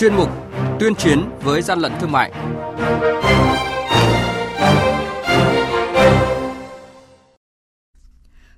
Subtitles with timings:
[0.00, 0.28] chuyên mục
[0.80, 2.32] Tuyên chiến với gian lận thương mại.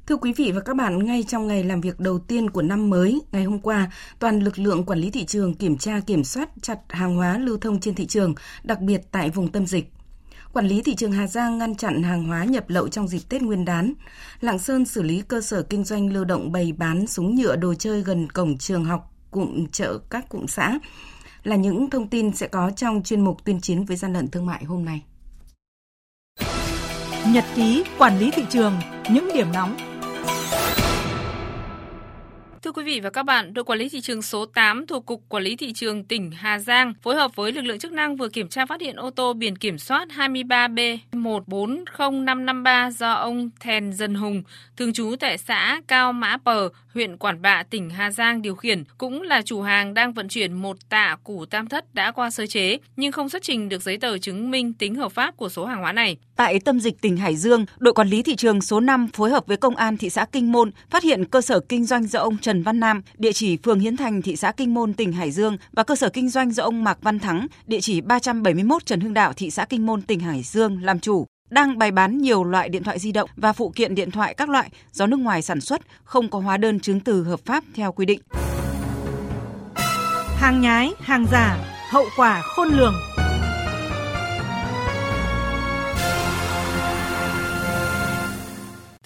[0.06, 2.90] Thưa quý vị và các bạn, ngay trong ngày làm việc đầu tiên của năm
[2.90, 6.48] mới, ngày hôm qua, toàn lực lượng quản lý thị trường kiểm tra kiểm soát
[6.62, 9.92] chặt hàng hóa lưu thông trên thị trường, đặc biệt tại vùng tâm dịch.
[10.52, 13.42] Quản lý thị trường Hà Giang ngăn chặn hàng hóa nhập lậu trong dịp Tết
[13.42, 13.92] Nguyên đán.
[14.40, 17.74] Lạng Sơn xử lý cơ sở kinh doanh lưu động bày bán súng nhựa đồ
[17.74, 20.78] chơi gần cổng trường học, cụm chợ các cụm xã.
[21.44, 24.46] Là những thông tin sẽ có trong chuyên mục tuyên chiến với gian lận thương
[24.46, 25.02] mại hôm nay.
[27.28, 28.74] Nhật ký quản lý thị trường,
[29.10, 29.91] những điểm nóng
[32.64, 35.22] Thưa quý vị và các bạn, đội quản lý thị trường số 8 thuộc Cục
[35.28, 38.28] Quản lý Thị trường tỉnh Hà Giang phối hợp với lực lượng chức năng vừa
[38.28, 44.42] kiểm tra phát hiện ô tô biển kiểm soát 23B140553 do ông Thèn Dân Hùng,
[44.76, 48.84] thường trú tại xã Cao Mã Pờ, huyện Quản Bạ, tỉnh Hà Giang điều khiển,
[48.98, 52.46] cũng là chủ hàng đang vận chuyển một tạ củ tam thất đã qua sơ
[52.46, 55.66] chế nhưng không xuất trình được giấy tờ chứng minh tính hợp pháp của số
[55.66, 56.16] hàng hóa này.
[56.36, 59.46] Tại tâm dịch tỉnh Hải Dương, đội quản lý thị trường số 5 phối hợp
[59.46, 62.38] với công an thị xã Kinh Môn phát hiện cơ sở kinh doanh do ông
[62.38, 65.30] Trần Trần Văn Nam, địa chỉ phường Hiến Thành, thị xã Kinh Môn, tỉnh Hải
[65.30, 69.00] Dương và cơ sở kinh doanh do ông Mạc Văn Thắng, địa chỉ 371 Trần
[69.00, 72.44] Hưng Đạo, thị xã Kinh Môn, tỉnh Hải Dương làm chủ đang bày bán nhiều
[72.44, 75.42] loại điện thoại di động và phụ kiện điện thoại các loại do nước ngoài
[75.42, 78.20] sản xuất, không có hóa đơn chứng từ hợp pháp theo quy định.
[80.36, 81.58] Hàng nhái, hàng giả,
[81.90, 82.94] hậu quả khôn lường.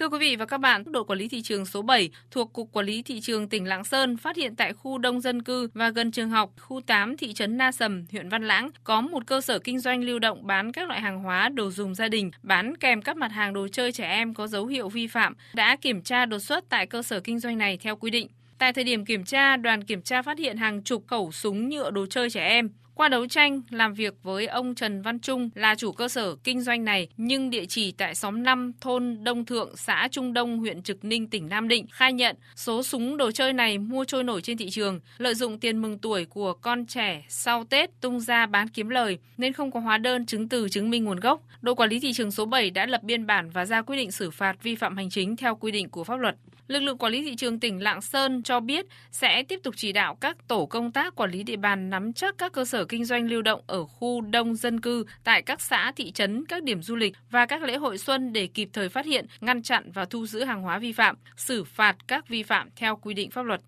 [0.06, 2.72] Thưa quý vị và các bạn, đội quản lý thị trường số 7 thuộc Cục
[2.72, 5.90] Quản lý Thị trường tỉnh Lạng Sơn phát hiện tại khu đông dân cư và
[5.90, 9.40] gần trường học khu 8 thị trấn Na Sầm, huyện Văn Lãng có một cơ
[9.40, 12.76] sở kinh doanh lưu động bán các loại hàng hóa đồ dùng gia đình, bán
[12.76, 16.02] kèm các mặt hàng đồ chơi trẻ em có dấu hiệu vi phạm, đã kiểm
[16.02, 18.28] tra đột xuất tại cơ sở kinh doanh này theo quy định.
[18.58, 21.90] Tại thời điểm kiểm tra, đoàn kiểm tra phát hiện hàng chục khẩu súng nhựa
[21.90, 25.74] đồ chơi trẻ em, qua đấu tranh, làm việc với ông Trần Văn Trung là
[25.74, 29.76] chủ cơ sở kinh doanh này nhưng địa chỉ tại xóm 5 thôn Đông Thượng,
[29.76, 33.52] xã Trung Đông, huyện Trực Ninh, tỉnh Nam Định khai nhận số súng đồ chơi
[33.52, 37.24] này mua trôi nổi trên thị trường, lợi dụng tiền mừng tuổi của con trẻ
[37.28, 40.90] sau Tết tung ra bán kiếm lời nên không có hóa đơn chứng từ chứng
[40.90, 41.42] minh nguồn gốc.
[41.60, 44.10] Đội quản lý thị trường số 7 đã lập biên bản và ra quyết định
[44.10, 46.36] xử phạt vi phạm hành chính theo quy định của pháp luật.
[46.68, 49.92] Lực lượng quản lý thị trường tỉnh Lạng Sơn cho biết sẽ tiếp tục chỉ
[49.92, 53.04] đạo các tổ công tác quản lý địa bàn nắm chắc các cơ sở kinh
[53.04, 56.82] doanh lưu động ở khu đông dân cư tại các xã, thị trấn, các điểm
[56.82, 60.04] du lịch và các lễ hội xuân để kịp thời phát hiện, ngăn chặn và
[60.04, 63.42] thu giữ hàng hóa vi phạm, xử phạt các vi phạm theo quy định pháp
[63.42, 63.60] luật.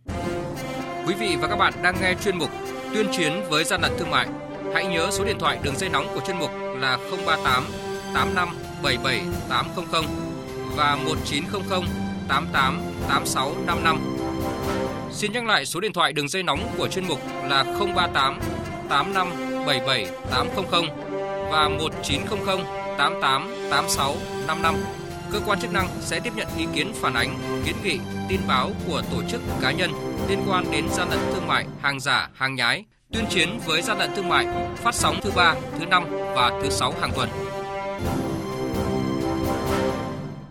[1.06, 2.51] Quý vị và các bạn đang nghe chuyên mục
[2.95, 4.29] Tuyên chiến với gian lận thương mại.
[4.75, 6.50] Hãy nhớ số điện thoại đường dây nóng của chuyên mục
[6.81, 7.65] là 038
[8.15, 8.49] 85
[8.83, 10.05] 77 800
[10.77, 11.83] và 1900
[12.29, 13.99] 88 86 55.
[15.12, 17.65] Xin nhắc lại số điện thoại đường dây nóng của chuyên mục là
[17.97, 18.41] 038
[18.88, 19.28] 85
[19.66, 20.84] 77 800
[21.50, 22.59] và 1900
[22.99, 24.15] 88 86
[24.47, 24.75] 55.
[25.32, 27.34] Cơ quan chức năng sẽ tiếp nhận ý kiến phản ánh,
[27.65, 29.91] kiến nghị, tin báo của tổ chức cá nhân
[30.28, 33.99] liên quan đến gian lận thương mại, hàng giả, hàng nhái, tuyên chiến với gian
[33.99, 37.28] lận thương mại, phát sóng thứ ba, thứ năm và thứ sáu hàng tuần.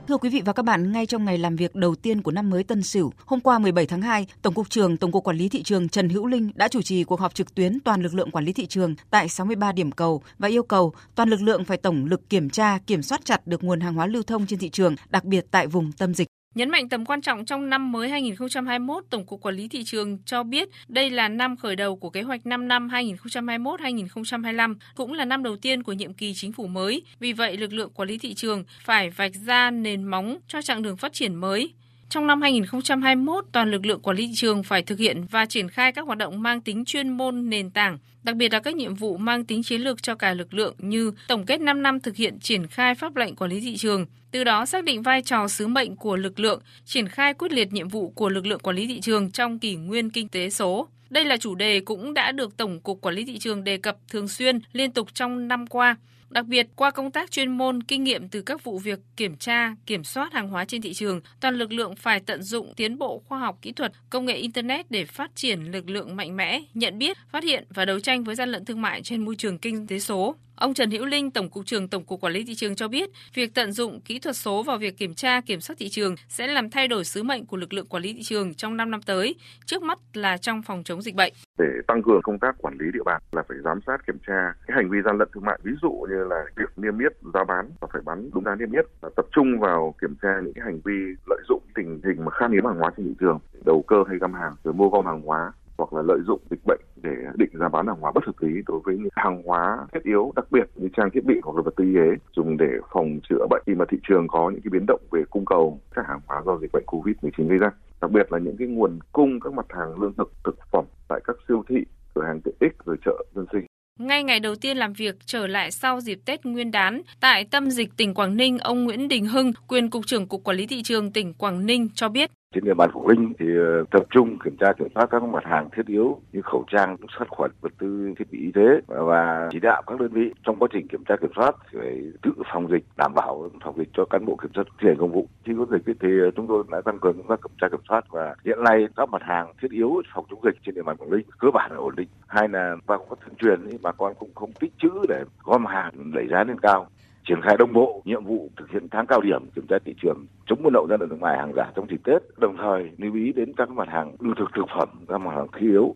[0.08, 2.50] Thưa quý vị và các bạn, ngay trong ngày làm việc đầu tiên của năm
[2.50, 5.50] mới Tân Sửu, hôm qua 17 tháng 2, Tổng cục trưởng Tổng cục Quản lý
[5.50, 8.32] thị trường Trần Hữu Linh đã chủ trì cuộc họp trực tuyến toàn lực lượng
[8.32, 11.78] quản lý thị trường tại 63 điểm cầu và yêu cầu toàn lực lượng phải
[11.78, 14.70] tổng lực kiểm tra, kiểm soát chặt được nguồn hàng hóa lưu thông trên thị
[14.70, 16.28] trường, đặc biệt tại vùng tâm dịch.
[16.58, 20.18] Nhấn mạnh tầm quan trọng trong năm mới 2021, Tổng cục Quản lý thị trường
[20.26, 25.26] cho biết đây là năm khởi đầu của kế hoạch 5 năm 2021-2025, cũng là
[25.26, 27.02] năm đầu tiên của nhiệm kỳ chính phủ mới.
[27.20, 30.82] Vì vậy, lực lượng quản lý thị trường phải vạch ra nền móng cho chặng
[30.82, 31.74] đường phát triển mới.
[32.10, 35.70] Trong năm 2021, toàn lực lượng quản lý thị trường phải thực hiện và triển
[35.70, 38.96] khai các hoạt động mang tính chuyên môn nền tảng, đặc biệt là các nhiệm
[38.96, 42.16] vụ mang tính chiến lược cho cả lực lượng như tổng kết 5 năm thực
[42.16, 45.48] hiện triển khai pháp lệnh quản lý thị trường, từ đó xác định vai trò
[45.48, 48.76] sứ mệnh của lực lượng, triển khai quyết liệt nhiệm vụ của lực lượng quản
[48.76, 50.88] lý thị trường trong kỷ nguyên kinh tế số.
[51.10, 53.98] Đây là chủ đề cũng đã được Tổng cục Quản lý thị trường đề cập
[54.10, 55.96] thường xuyên liên tục trong năm qua.
[56.30, 59.76] Đặc biệt, qua công tác chuyên môn, kinh nghiệm từ các vụ việc kiểm tra,
[59.86, 63.24] kiểm soát hàng hóa trên thị trường, toàn lực lượng phải tận dụng tiến bộ
[63.28, 66.98] khoa học kỹ thuật, công nghệ Internet để phát triển lực lượng mạnh mẽ, nhận
[66.98, 69.88] biết, phát hiện và đấu tranh với gian lận thương mại trên môi trường kinh
[69.88, 70.36] tế số.
[70.56, 73.10] Ông Trần Hữu Linh, Tổng cục trưởng Tổng cục Quản lý thị trường cho biết,
[73.34, 76.48] việc tận dụng kỹ thuật số vào việc kiểm tra, kiểm soát thị trường sẽ
[76.48, 79.02] làm thay đổi sứ mệnh của lực lượng quản lý thị trường trong 5 năm
[79.02, 79.36] tới,
[79.66, 81.34] trước mắt là trong phòng chống dịch bệnh.
[81.58, 84.54] Để tăng cường công tác quản lý địa bàn là phải giám sát kiểm tra
[84.68, 87.44] cái hành vi gian lận thương mại, ví dụ như là việc niêm yết giá
[87.44, 90.54] bán và phải bán đúng giá niêm yết, là tập trung vào kiểm tra những
[90.54, 93.40] cái hành vi lợi dụng tình hình mà khan hiếm hàng hóa trên thị trường,
[93.66, 96.66] đầu cơ hay găm hàng rồi mua gom hàng hóa hoặc là lợi dụng dịch
[96.66, 99.78] bệnh để định giá bán hàng hóa bất hợp lý đối với những hàng hóa
[99.94, 102.58] thiết yếu đặc biệt như trang thiết bị hoặc là vật tư y tế dùng
[102.58, 105.46] để phòng chữa bệnh khi mà thị trường có những cái biến động về cung
[105.46, 107.72] cầu các hàng hóa do dịch bệnh Covid-19 gây ra.
[108.02, 111.20] Đặc biệt là những cái nguồn cung các mặt hàng lương thực, thực phẩm tại
[111.24, 111.86] các siêu thị,
[112.16, 113.66] cửa hàng tiện ích rồi chợ dân sinh
[114.00, 117.72] ngay ngày đầu tiên làm việc trở lại sau dịp Tết Nguyên đán, tại tâm
[117.72, 120.84] dịch tỉnh Quảng Ninh, ông Nguyễn Đình Hưng, quyền cục trưởng Cục Quản lý thị
[120.84, 124.38] trường tỉnh Quảng Ninh cho biết trên địa bàn Quảng Ninh thì ờ, tập trung
[124.44, 127.74] kiểm tra kiểm soát các mặt hàng thiết yếu như khẩu trang, sát khuẩn, vật
[127.80, 131.04] tư thiết bị y tế và chỉ đạo các đơn vị trong quá trình kiểm
[131.04, 134.52] tra kiểm soát phải tự phòng dịch, đảm bảo phòng dịch cho cán bộ kiểm
[134.56, 135.28] soát thi hành công vụ.
[135.46, 138.06] Khi có dịch thì chúng tôi đã tăng cường công tác kiểm tra kiểm soát
[138.12, 141.12] và hiện nay các mặt hàng thiết yếu phòng chống dịch trên địa bàn Quảng
[141.12, 142.08] Ninh cơ bản là ổn định.
[142.28, 145.24] Hai là và cũng có tuyên truyền thì bà con cũng không tích trữ để
[145.44, 146.88] gom hàng đẩy giá lên cao
[147.28, 150.26] triển khai đồng bộ nhiệm vụ thực hiện tháng cao điểm kiểm tra thị trường
[150.46, 153.16] chống buôn lậu gian lận thương mại hàng giả trong dịp Tết, đồng thời lưu
[153.16, 155.96] ý đến các mặt hàng lương thực thực phẩm, các mặt hàng thiết yếu.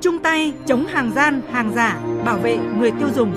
[0.00, 3.32] Chung tay chống hàng gian, hàng giả, bảo vệ người tiêu dùng.